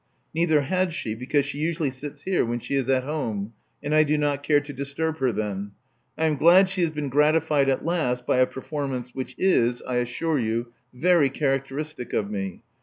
Neither 0.33 0.61
had 0.61 0.93
she, 0.93 1.13
because 1.13 1.45
she 1.45 1.59
usually 1.59 1.91
sits 1.91 2.23
here 2.23 2.43
when 2.43 2.57
she 2.57 2.73
is 2.73 2.89
at 2.89 3.03
home; 3.03 3.53
and 3.83 3.93
I 3.93 4.01
do 4.01 4.17
not 4.17 4.41
care 4.41 4.59
to 4.59 4.73
disturb 4.73 5.19
her 5.19 5.31
then. 5.31 5.73
I 6.17 6.25
am 6.25 6.37
glad 6.37 6.69
she 6.69 6.81
has 6.81 6.89
been 6.89 7.09
gratified 7.09 7.69
at 7.69 7.85
last 7.85 8.25
by 8.25 8.37
a 8.37 8.47
performance 8.47 9.13
which 9.13 9.35
is, 9.37 9.83
I 9.83 9.97
assure 9.97 10.39
you, 10.39 10.73
very 10.91 11.29
characteristic 11.29 12.13
of 12.13 12.31
me. 12.31 12.63